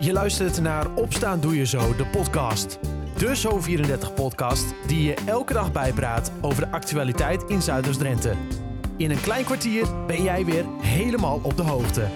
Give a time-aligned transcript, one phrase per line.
[0.00, 2.78] Je luistert naar Opstaan Doe Je Zo, de podcast.
[3.16, 8.34] De Zo34-podcast die je elke dag bijpraat over de actualiteit in Zuiders-Drenthe.
[8.96, 12.08] In een klein kwartier ben jij weer helemaal op de hoogte.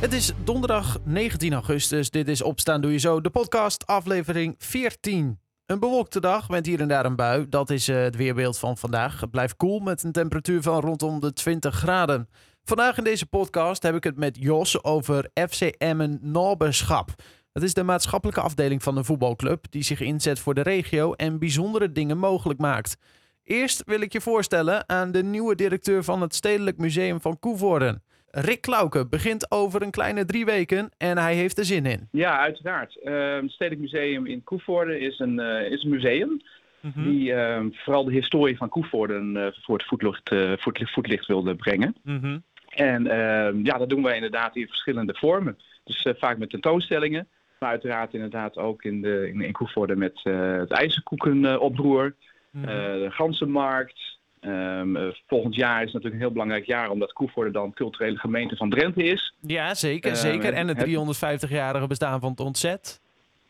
[0.00, 2.10] Het is donderdag 19 augustus.
[2.10, 5.38] Dit is Opstaan Doe Je Zo, de podcast, aflevering 14.
[5.66, 7.48] Een bewolkte dag met hier en daar een bui.
[7.48, 9.20] Dat is eh, het weerbeeld van vandaag.
[9.20, 12.28] Het blijft koel met een temperatuur van rondom de 20 graden.
[12.66, 17.08] Vandaag in deze podcast heb ik het met Jos over FC Emmen Norberschap.
[17.52, 21.38] Dat is de maatschappelijke afdeling van een voetbalclub die zich inzet voor de regio en
[21.38, 22.96] bijzondere dingen mogelijk maakt.
[23.42, 28.02] Eerst wil ik je voorstellen aan de nieuwe directeur van het Stedelijk Museum van Koevoorden.
[28.30, 32.08] Rick Klauke begint over een kleine drie weken en hij heeft er zin in.
[32.10, 32.98] Ja, uiteraard.
[33.04, 36.42] Uh, het Stedelijk Museum in Koevoorden is een, uh, is een museum
[36.84, 37.02] Mhm.
[37.02, 40.28] die uh, vooral de historie van Koevoorden uh, voor het voetlicht,
[40.60, 41.96] voor het voetlicht wilde brengen.
[42.02, 42.38] Mhm.
[42.74, 45.58] En ehm, ja, dat doen wij inderdaad in verschillende vormen.
[45.84, 50.20] Dus eh, vaak met tentoonstellingen, maar uiteraard inderdaad ook in, de, in, in Koevoorde met
[50.24, 52.14] uh, het ijzerkoekenoproer,
[52.50, 52.68] Mhm.
[52.68, 54.18] uh, de ganzenmarkt.
[54.40, 58.56] Um, uh, volgend jaar is natuurlijk een heel belangrijk jaar, omdat Koevoorde dan culturele gemeente
[58.56, 59.34] van Drenthe is.
[59.40, 60.10] Ja, zeker.
[60.10, 60.52] Eh, zeker.
[60.52, 63.00] En het het- 350-jarige bestaan van het ontzet.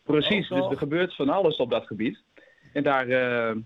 [0.03, 2.19] Precies, Ook dus er gebeurt van alles op dat gebied.
[2.73, 3.17] En daar, uh,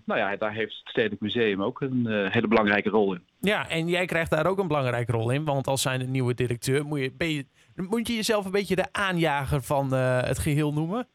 [0.04, 3.22] nou ja, daar heeft het Stedelijk Museum ook een uh, hele belangrijke rol in.
[3.40, 5.44] Ja, en jij krijgt daar ook een belangrijke rol in.
[5.44, 8.92] Want als zijnde nieuwe directeur moet je, ben je, moet je jezelf een beetje de
[8.92, 11.06] aanjager van eh, het geheel noemen.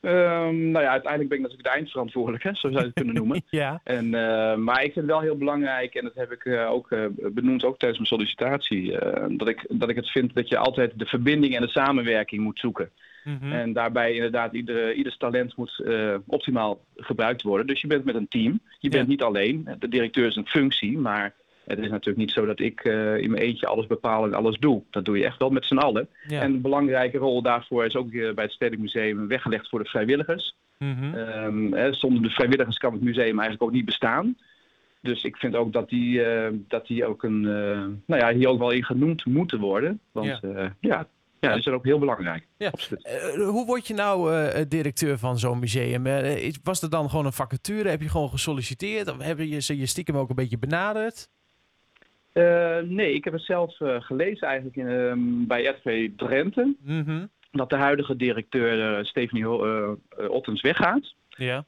[0.00, 3.42] Um, nou ja, uiteindelijk ben ik natuurlijk de eindverantwoordelijke, zo zou je het kunnen noemen.
[3.50, 3.80] Ja.
[3.84, 6.90] En, uh, maar ik vind het wel heel belangrijk, en dat heb ik uh, ook
[6.90, 8.98] uh, benoemd, ook tijdens mijn sollicitatie,
[9.36, 12.58] dat, ik, dat ik het vind dat je altijd de verbinding en de samenwerking moet
[12.58, 12.90] zoeken.
[13.24, 13.52] Mhm.
[13.52, 15.82] En daarbij inderdaad ieder, ieders talent moet
[16.26, 17.66] optimaal gebruikt worden.
[17.66, 19.10] Dus je bent met een team, je bent Ja.
[19.10, 19.68] niet alleen.
[19.78, 22.84] De directeur is een functie, maar het is natuurlijk niet zo dat ik
[23.18, 24.82] in mijn eentje alles bepaal en alles doe.
[24.90, 26.08] Dat doe je echt wel met z'n allen.
[26.28, 26.40] Ja.
[26.40, 30.54] En een belangrijke rol daarvoor is ook bij het Stedelijk Museum weggelegd voor de vrijwilligers.
[30.78, 31.14] Mhm.
[31.14, 34.36] Um, hè, zonder de vrijwilligers kan het museum eigenlijk ook niet bestaan.
[35.00, 38.58] Dus ik vind ook dat die, uh, dat die ook een, nou ja, hier ook
[38.58, 40.00] wel in genoemd moeten worden.
[40.12, 40.74] Want Ja.
[40.80, 41.06] ja,
[41.42, 42.46] ja, dat is ook heel belangrijk.
[42.56, 42.70] Ja.
[43.02, 46.06] Eh, hoe word je nou eh, directeur van zo'n museum?
[46.06, 47.88] Eh, was er dan gewoon een vacature?
[47.88, 49.08] Heb je gewoon gesolliciteerd?
[49.10, 51.28] Of hebben je ze je stiekem ook een beetje benaderd?
[52.84, 56.74] Nee, ik heb het zelf gelezen eigenlijk in, um, bij RTV Drenthe.
[56.82, 57.26] Mhm.
[57.50, 59.50] Dat de huidige directeur Stephanie
[60.28, 61.14] Ottens weggaat.
[61.28, 61.64] Ja.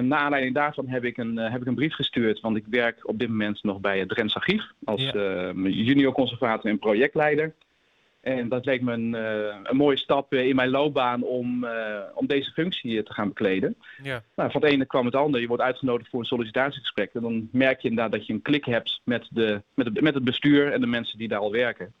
[0.00, 3.18] Na aanleiding daarvan heb ik, een, heb ik een brief gestuurd, want ik werk op
[3.18, 5.52] dit moment nog bij het Drents Archief als Ja.
[5.64, 7.54] junior conservator en projectleider.
[8.20, 11.70] En dat leek me een, uh, een mooie stap uh, in mijn loopbaan om, uh,
[12.14, 13.76] om deze functie uh, te gaan bekleden.
[14.02, 14.22] Ja.
[14.36, 15.42] Nou, van het ene kwam het andere.
[15.42, 17.14] Je wordt uitgenodigd voor een sollicitatiegesprek.
[17.14, 20.14] En dan merk je inderdaad dat je een klik hebt met, de, met, het, met
[20.14, 21.92] het bestuur en de mensen die daar al werken.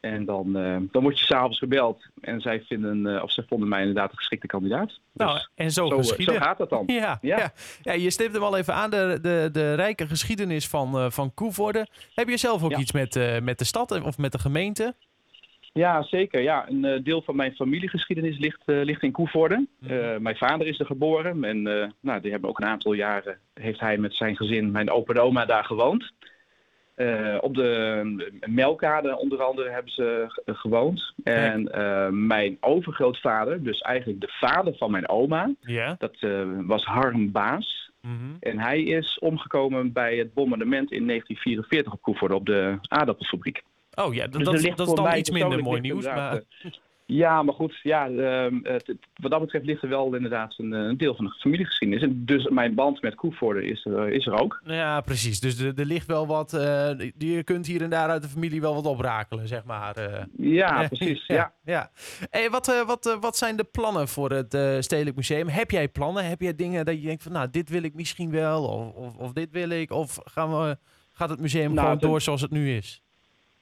[0.00, 2.02] En dan, uh, dan word je s'avonds gebeld.
[2.20, 4.98] En zij, vinden, uh, of zij vonden mij inderdaad een geschikte kandidaat.
[5.12, 6.34] Nou, Dus en zo, zo, geschieden.
[6.34, 6.84] zo gaat dat dan.
[7.00, 7.38] Ja, ja.
[7.38, 7.52] Ja.
[7.82, 7.92] Ja.
[7.92, 11.86] je stipt hem al even aan, de, de, de rijke geschiedenis van, eh van Koevoorde.
[12.14, 12.78] Heb je zelf ook Ja.
[12.78, 14.94] iets met, eh, met de stad of met de gemeente?
[15.72, 16.40] Ja, zeker.
[16.40, 19.66] Ja, een uh, deel van mijn familiegeschiedenis ligt, uh, ligt in Koevoorde.
[19.78, 19.92] Mhm.
[19.92, 23.38] Uh, mijn vader is er geboren en uh, nou, die hebben ook een aantal jaren,
[23.54, 26.12] heeft hij met zijn gezin, mijn opa en oma, daar gewoond.
[27.40, 31.14] Op de Melkade onder andere hebben ze gewoond.
[31.24, 31.68] En
[32.26, 35.54] mijn overgrootvader, dus eigenlijk de vader van mijn oma,
[35.98, 36.16] dat
[36.66, 37.90] was Harm Baas.
[38.00, 38.14] Mhm.
[38.40, 43.62] En hij is omgekomen bij het bombardement in 1944 op Koevoorde, op de aardappelfabriek.
[43.94, 46.04] Oh ja, dat, Dus dat, is- dat dan iets minder mooi nieuws.
[46.04, 46.32] Maar...
[46.32, 46.70] eh,
[47.06, 50.80] Ja, maar goed, ja, ehm, het, wat dat betreft ligt er wel inderdaad een, eh,
[50.80, 52.02] een deel van de familiegeschiedenis.
[52.02, 54.60] En dus mijn band met Koevoorde is er, is er ook.
[54.64, 55.40] Ja, precies.
[55.40, 56.52] Dus er, er ligt wel wat.
[56.52, 59.96] eh, je kunt hier en daar uit de familie wel wat oprakelen, zeg maar.
[59.96, 60.22] eh.
[60.36, 61.26] Ja, precies.
[61.26, 61.52] Ja.
[61.64, 61.90] ja.
[62.30, 65.48] Hey, wat, eh, wat, eh, wat zijn de plannen voor het eh, Stedelijk Museum?
[65.48, 66.24] Heb jij plannen?
[66.28, 69.16] Heb jij dingen dat je denkt van, nou, dit wil ik misschien wel, of, of,
[69.16, 70.76] of dit wil ik, of gaan we,
[71.12, 73.02] gaat het museum Nou, gewoon door zoals het nu is?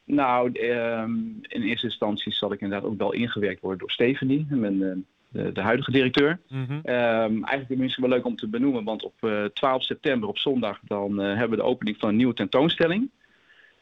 [0.08, 4.82] Nou, ehm, in eerste instantie zal ik inderdaad ook wel ingewerkt worden door Stephanie, mijn,
[4.82, 4.96] eh,
[5.28, 6.40] de, de huidige directeur.
[6.48, 6.72] Mhm.
[6.82, 10.28] Ehm, eigenlijk is het misschien wel leuk om te benoemen, want op eh, 12 september
[10.28, 13.10] op zondag dan eh, hebben we de opening van een nieuwe tentoonstelling.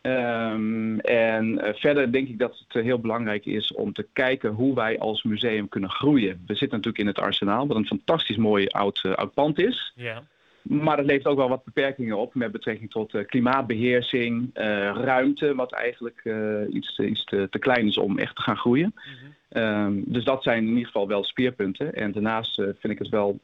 [0.06, 4.50] Ehm, en eh, verder denk ik dat het eh, heel belangrijk is om te kijken
[4.50, 6.42] hoe wij als museum kunnen groeien.
[6.46, 9.92] We zitten natuurlijk in het Arsenaal, wat een fantastisch mooi oud, eh, oud pand is.
[9.94, 10.22] Ja.
[10.68, 15.54] Maar het levert ook wel wat beperkingen op met betrekking tot eh, klimaatbeheersing, eh, ruimte,
[15.54, 18.94] wat eigenlijk eh, iets, iets te, te klein is om echt te gaan groeien.
[18.94, 19.30] Mhm.
[19.48, 21.94] Ehm, dus dat zijn in ieder geval wel speerpunten.
[21.94, 23.38] En daarnaast vind ik het wel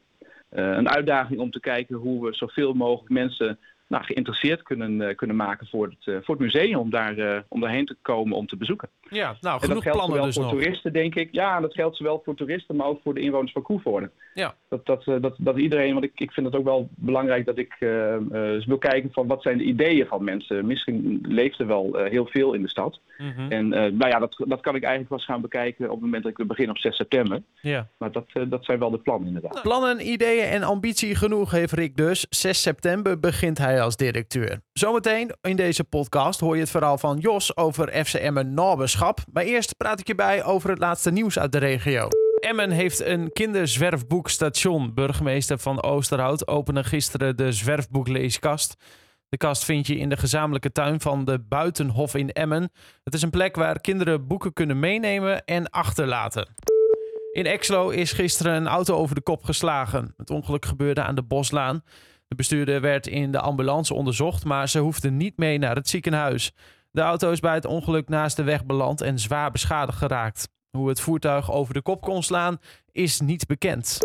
[0.49, 3.59] een uitdaging om te kijken hoe we zoveel mogelijk mensen
[3.93, 7.95] nou, geïnteresseerd kunnen, kunnen maken voor het, voor het museum om, daar, om daarheen te
[8.01, 8.89] komen om te bezoeken.
[9.09, 11.29] Ja, nou, genoeg plannen dus voor toeristen, denk ik.
[11.31, 14.11] Ja, dat geldt zowel voor toeristen, maar ook voor de inwoners van Koevoorde.
[14.33, 14.55] Ja.
[14.69, 17.75] Dat, dat, dat, dat iedereen, want ik, ik vind het ook wel belangrijk dat ik
[18.65, 20.65] wil kijken van wat zijn de ideeën van mensen.
[20.65, 22.99] Misschien leeft er wel heel veel in de stad.
[23.17, 23.51] Mhm.
[23.51, 26.39] En nou ja, dat, dat kan ik eigenlijk pas gaan bekijken op het moment dat
[26.39, 27.41] ik begin op 6 september.
[27.61, 27.87] Ja.
[27.97, 29.61] Maar dat, dat zijn wel de plannen inderdaad.
[29.61, 32.25] Plannen, ideeën en ambitie genoeg heeft Rick dus.
[32.29, 34.61] 6 september begint hij als directeur.
[34.73, 39.19] Zometeen in deze podcast hoor je het verhaal van Jos over FCM Naberschap.
[39.31, 42.07] Maar eerst praat ik je bij over het laatste nieuws uit de regio.
[42.39, 44.93] Emmen heeft een kinderzwerfboekstation.
[44.93, 48.75] Burgemeester van Oosterhout opende gisteren de zwerfboekleeskast.
[49.29, 52.71] De kast vind je in de gezamenlijke tuin van de Buitenhof in Emmen.
[53.03, 56.53] Het is een plek waar kinderen boeken kunnen meenemen en achterlaten.
[57.31, 60.13] In Exlo is gisteren een auto over de kop geslagen.
[60.17, 61.83] Het ongeluk gebeurde aan de Boslaan.
[62.33, 66.51] De bestuurder werd in de ambulance onderzocht, maar ze hoefde niet mee naar het ziekenhuis.
[66.91, 70.49] De auto is bij het ongeluk naast de weg beland en zwaar beschadigd geraakt.
[70.71, 72.57] Hoe het voertuig over de kop kon slaan,
[72.91, 73.99] is niet bekend.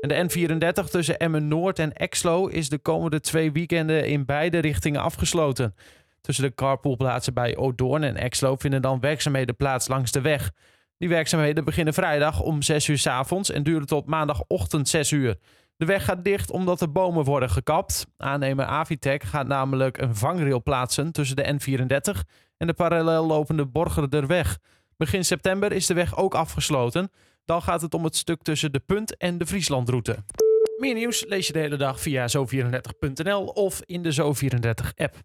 [0.00, 4.58] En de N34 tussen Emmen Noord en Exlo is de komende twee weekenden in beide
[4.58, 5.74] richtingen afgesloten.
[6.20, 10.52] Tussen de carpoolplaatsen bij Odoorn en Exlo vinden dan werkzaamheden plaats langs de weg.
[10.98, 15.38] Die werkzaamheden beginnen vrijdag om 6 uur s avonds en duren tot maandagochtend 6 uur.
[15.78, 18.06] De weg gaat dicht omdat de bomen worden gekapt.
[18.16, 22.20] Aannemer Avitec gaat namelijk een vangrail plaatsen tussen de N34
[22.56, 24.58] en de parallel lopende Borgerderweg.
[24.96, 27.10] Begin september is de weg ook afgesloten.
[27.44, 30.24] Dan gaat het om het stuk tussen de Punt en de Frieslandroute.
[30.76, 35.16] Meer nieuws lees je de hele dag via zo34.nl of in de Zo34-app.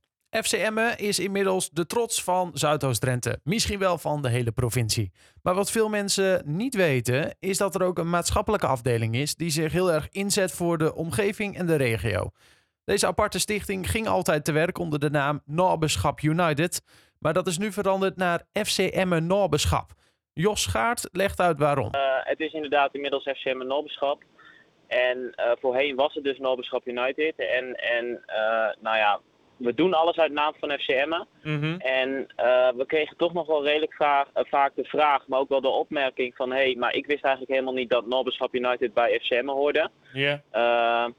[0.42, 3.40] FCM is inmiddels de trots van Zuidoost-Drenthe.
[3.44, 5.12] Misschien wel van de hele provincie.
[5.44, 9.50] Maar wat veel mensen niet weten, is dat er ook een maatschappelijke afdeling is die
[9.50, 12.32] zich heel erg inzet voor de omgeving en de regio.
[12.86, 16.82] Deze aparte stichting ging altijd te werk onder de naam Norbeschap United.
[17.20, 19.92] Maar dat is nu veranderd naar FCM Norbeschap.
[20.34, 21.92] Jos Schaart legt uit waarom.
[21.96, 24.24] Uh, het is inderdaad inmiddels FCM Norbeschap.
[24.88, 27.34] En uh, voorheen was het dus Norbeschap United.
[27.36, 29.20] En, en uh, nou ja,
[29.58, 31.24] we doen alles uit naam van FCM.
[31.44, 35.40] Mm En uh, we kregen toch nog wel redelijk vaak, uh, vaak de vraag, maar
[35.40, 36.52] ook wel de opmerking van...
[36.52, 39.90] hé, hey, maar ik wist eigenlijk helemaal niet dat Norberschap United bij FCM hoorde.
[40.14, 40.42] Ja.
[40.52, 41.12] Yeah.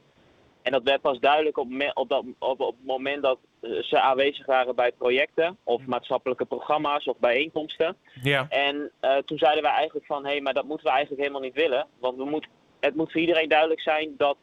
[0.62, 4.46] en dat werd pas duidelijk op, op, dat, op, op het moment dat ze aanwezig
[4.46, 5.56] waren bij projecten...
[5.62, 5.90] of mhm.
[5.90, 7.96] maatschappelijke programma's of bijeenkomsten.
[8.22, 8.46] Ja.
[8.48, 8.90] En
[9.24, 10.24] toen zeiden wij eigenlijk van...
[10.24, 11.86] hé, hey, maar dat moeten we eigenlijk helemaal niet willen.
[11.98, 12.46] Want we moet,
[12.80, 14.36] het moet voor iedereen duidelijk zijn dat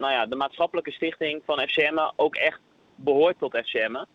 [0.00, 2.60] nou ja, de maatschappelijke stichting van FCM ook echt
[3.04, 3.94] behoort tot FCM.
[3.94, 4.06] Um,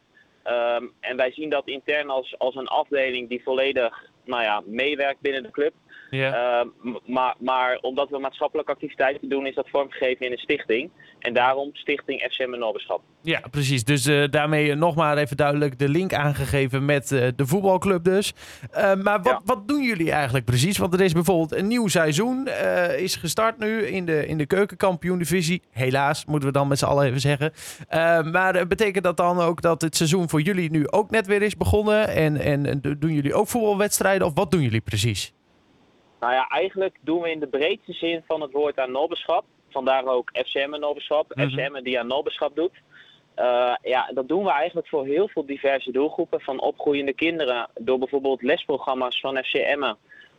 [0.43, 5.21] ehm, en wij zien dat intern als, als een afdeling die volledig nou ja, meewerkt
[5.21, 5.73] binnen de club.
[6.09, 6.65] Yeah.
[7.05, 10.89] maar, maar omdat we maatschappelijke activiteiten doen, is dat vormgegeven in een stichting.
[11.19, 13.01] En daarom Stichting FCM Noberschap.
[13.21, 13.83] Ja, precies.
[13.83, 18.33] Dus uh, daarmee nog maar even duidelijk de link aangegeven met uh, de voetbalclub dus.
[18.71, 19.41] Uh, maar wat, ja.
[19.45, 20.77] wat doen jullie eigenlijk precies?
[20.77, 22.47] Want er is bijvoorbeeld een nieuw seizoen,
[22.97, 25.61] is gestart nu in de, in de keukenkampioen-divisie.
[25.71, 27.51] Helaas, moeten we dan met z'n allen even zeggen.
[28.31, 31.57] maar betekent dat dan ook dat het seizoen voor jullie nu ook net weer is
[31.57, 32.07] begonnen?
[32.07, 35.33] En, en, en doen jullie ook voetbalwedstrijden of wat doen jullie precies?
[36.25, 39.45] Nou ja, eigenlijk doen we in de breedste zin van het woord aan nobberschap.
[39.69, 41.35] Vandaar ook FCM nobberschap.
[41.35, 42.81] Mm FCM die aan nobberschap doet.
[43.37, 47.69] Uh, ja, dat doen we eigenlijk voor heel veel diverse doelgroepen van opgroeiende kinderen.
[47.73, 49.93] Door bijvoorbeeld lesprogramma's van FCM uh,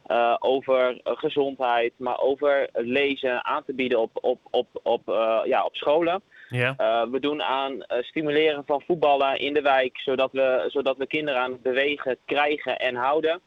[0.06, 5.65] eh, over gezondheid, maar over lezen aan te bieden op, op, op, op, uh, ja,
[5.65, 6.22] op scholen.
[6.49, 7.10] Yeah.
[7.10, 11.53] we doen aan stimuleren van voetballen in de wijk, zodat we, zodat we kinderen aan
[11.53, 13.41] het bewegen krijgen en houden.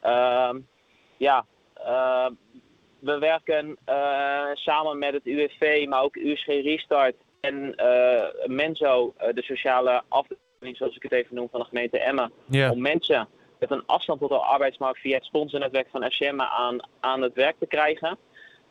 [0.00, 0.58] Ehm,
[1.16, 1.44] ja,
[2.98, 9.42] we werken uh, samen met het UWV, maar ook USG Restart en uh, Menzo, de
[9.42, 12.32] sociale afdeling, zoals ik het even noem, van de gemeente Emmen.
[12.46, 12.72] Yeah.
[12.72, 17.22] Om mensen met een afstand tot de arbeidsmarkt via het sponsornetwerk van FCM aan, aan
[17.22, 18.18] het werk te krijgen.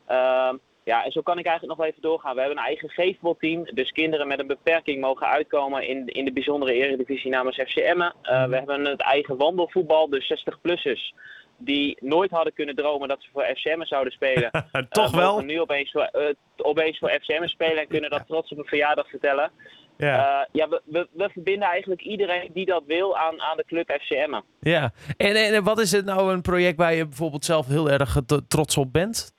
[0.09, 2.33] Uh, ja, en zo kan ik eigenlijk nog wel even doorgaan.
[2.33, 6.33] We hebben een eigen geefbalteam, dus kinderen met een beperking mogen uitkomen in, in de
[6.33, 7.99] bijzondere eredivisie namens FCM.
[7.99, 8.11] Uh,
[8.45, 11.13] we hebben het eigen wandelvoetbal, dus 60-plussers
[11.57, 14.51] die nooit hadden kunnen dromen dat ze voor FCM zouden spelen.
[14.89, 15.39] Toch uh, wel?
[15.39, 19.09] nu opeens voor, uh, opeens voor FCM spelen en kunnen dat trots op een verjaardag
[19.09, 19.51] vertellen.
[19.97, 23.65] Ja, uh, ja we, we, we, verbinden eigenlijk iedereen die dat wil aan, aan de
[23.65, 24.41] club FCM.
[24.59, 28.17] Ja, en, en wat is het nou een project waar je bijvoorbeeld zelf heel erg
[28.47, 29.33] trots op bent?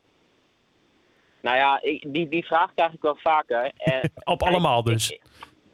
[1.40, 3.72] Nou ja, ik, die, die vraag krijg ik wel vaker.
[4.24, 5.10] Op allemaal dus?
[5.10, 5.20] Ik,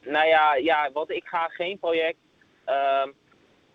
[0.01, 2.17] nou ja, ja, want ik ga geen project...
[2.65, 3.09] Ehm,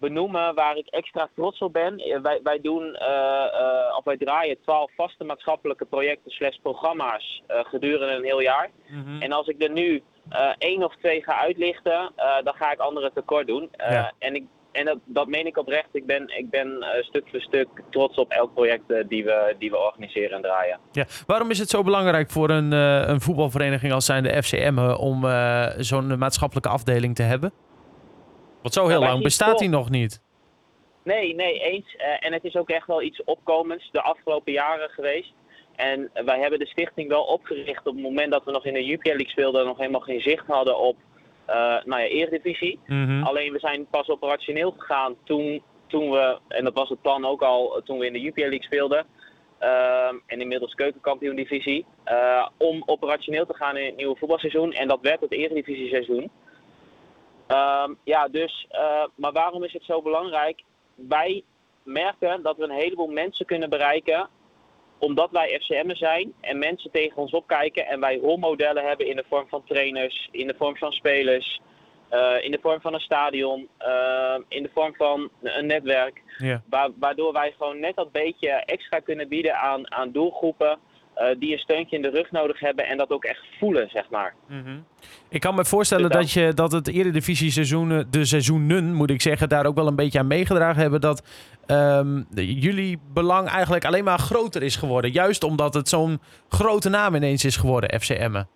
[0.01, 1.99] benoemen waar ik extra trots op ben.
[1.99, 7.43] Eh, wij, wij doen, uh, uh, of wij draaien twaalf vaste maatschappelijke projecten slash programma's
[7.49, 8.71] gedurende een heel jaar.
[8.89, 9.23] Mhm.
[9.23, 10.03] En als ik er nu
[10.59, 12.13] één of twee ga uitlichten,
[12.45, 13.71] dan ga ik anderen tekort doen.
[14.19, 15.89] En ik en dat, dat meen ik oprecht.
[15.93, 19.79] Ik ben, ik ben stuk voor stuk trots op elk project die, we, die we
[19.79, 20.79] organiseren en draaien.
[20.93, 21.05] Ja.
[21.27, 25.27] Waarom is het zo belangrijk voor een, een voetbalvereniging als zijn de FCM om
[25.79, 27.53] zo'n maatschappelijke afdeling te hebben?
[28.63, 30.23] Want zo heel lang bestaat die nog niet.
[31.05, 31.97] Nee, nee, eens.
[32.21, 35.33] en het is ook echt wel iets opkomends de afgelopen jaren geweest.
[35.77, 38.85] En wij hebben de stichting wel opgericht op het moment dat we nog in de
[38.85, 40.97] Jupiler League speelden en nog helemaal geen zicht hadden op
[41.49, 42.79] uh, nou ja, Eredivisie.
[42.87, 47.25] Mm Alleen we zijn pas operationeel gegaan toen, toen we, en dat was het plan
[47.25, 49.07] ook al toen we in de Jupiler League speelden.
[49.61, 51.87] Uh, en inmiddels keukenkampioen divisie.
[52.07, 54.73] Uh, om operationeel te gaan in het nieuwe voetbalseizoen.
[54.73, 56.31] En dat werd het Eredivisie seizoen.
[57.51, 60.63] Ehm, ja, dus, uh, maar waarom is het zo belangrijk?
[60.95, 61.45] Wij
[61.83, 64.29] merken dat we een heleboel mensen kunnen bereiken
[64.99, 69.25] omdat wij FCM'en zijn en mensen tegen ons opkijken en wij rolmodellen hebben in de
[69.29, 71.61] vorm van trainers, in de vorm van spelers,
[72.11, 76.23] uh, in de vorm van een stadion, uh, in de vorm van een netwerk.
[76.99, 80.79] waardoor wij gewoon net dat beetje extra kunnen bieden aan, aan doelgroepen
[81.39, 84.35] die een steuntje in de rug nodig hebben en dat ook echt voelen, zeg maar.
[84.49, 84.85] Mm -hmm.
[85.29, 89.49] Ik kan me voorstellen dat, je, dat het eredivisie seizoenen, de seizoenen, moet ik zeggen,
[89.49, 91.23] daar ook wel een beetje aan meegedragen hebben dat
[91.67, 95.11] um, jullie belang eigenlijk alleen maar groter is geworden.
[95.11, 98.49] Juist omdat het zo'n grote naam ineens is geworden, FCM'en.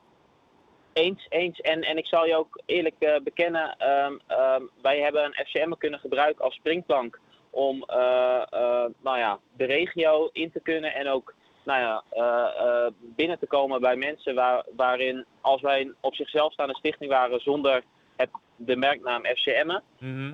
[0.92, 1.60] Eens, eens.
[1.60, 5.70] En, en ik zal je ook eerlijk uh, bekennen, um, um, wij hebben een FCM
[5.78, 7.18] kunnen gebruiken als springplank
[7.50, 12.92] om uh, uh, nou ja, de regio in te kunnen en ook nou ja, uh,
[13.00, 17.40] binnen te komen bij mensen waar, waarin als wij een op zichzelf staande stichting waren
[17.40, 17.82] zonder
[18.16, 20.32] het, de merknaam FCM, mm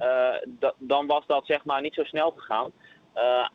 [0.78, 2.72] dan was dat zeg maar niet zo snel gegaan.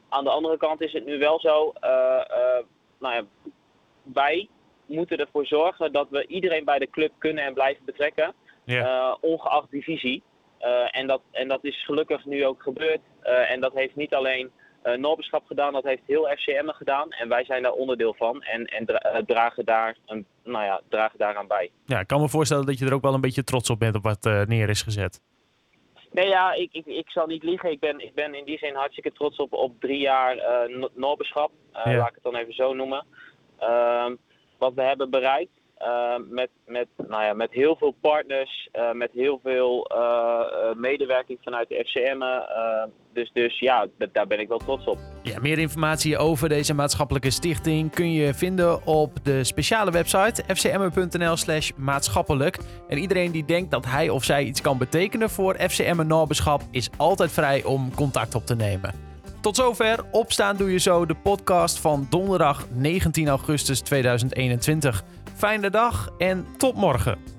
[0.09, 1.73] aan de andere kant is het nu wel zo,
[2.99, 3.23] nou ja,
[4.03, 4.49] wij
[4.85, 8.33] moeten ervoor zorgen dat we iedereen bij de club kunnen en blijven betrekken,
[9.19, 10.23] ongeacht divisie.
[10.91, 13.01] en, dat, en dat is gelukkig nu ook gebeurd.
[13.21, 14.51] en dat heeft niet alleen
[14.85, 15.73] uh, Norberschap gedaan.
[15.73, 17.11] Dat heeft heel FCM gedaan.
[17.11, 18.43] En wij zijn daar onderdeel van.
[18.43, 21.71] En, en uh, dragen, daar een, nou ja, dragen daaraan bij.
[21.85, 23.95] Ja, ik kan me voorstellen dat je er ook wel een beetje trots op bent
[23.95, 25.21] op wat uh, neer is gezet.
[26.11, 27.71] Nee, ja, ik, ik, ik zal niet liegen.
[27.71, 30.43] Ik ben, ik ben in die zin hartstikke trots op, op drie jaar uh.
[31.83, 31.97] Ja.
[31.97, 33.05] Laat ik het dan even zo noemen.
[33.59, 34.15] Ehm,
[34.57, 35.51] wat we hebben bereikt.
[35.85, 41.39] Uh, met, met, nou ja, met heel veel partners, uh, met heel veel uh, medewerking
[41.41, 42.19] vanuit de FCM.
[43.13, 44.97] dus, dus ja, daar ben ik wel trots op.
[45.23, 51.35] Ja, meer informatie over deze maatschappelijke stichting kun je vinden op de speciale website fcm.nl
[51.35, 52.57] slash maatschappelijk.
[52.87, 56.89] En iedereen die denkt dat hij of zij iets kan betekenen voor FCM Norbeschap is
[56.97, 59.05] altijd vrij om contact op te nemen.
[59.45, 60.03] Tot zover.
[60.11, 65.03] Opstaan doe je zo de podcast van donderdag 19 augustus 2021.
[65.35, 67.34] Fijne dag en tot morgen.